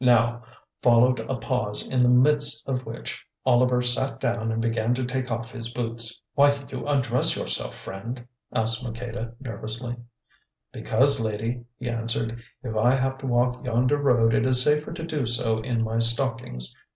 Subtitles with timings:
[0.03, 0.41] Now
[0.81, 5.29] followed a pause in the midst of which Oliver sat down and began to take
[5.29, 6.19] off his boots.
[6.33, 9.95] "Why do you undress yourself, friend?" asked Maqueda nervously.
[10.71, 15.03] "Because, Lady," he answered, "if I have to walk yonder road it is safer to
[15.05, 16.75] do so in my stockings.